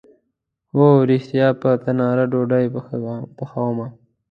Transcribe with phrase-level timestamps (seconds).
[0.75, 2.65] هو ریښتیا، په تناره ډوډۍ
[3.41, 3.87] پخومه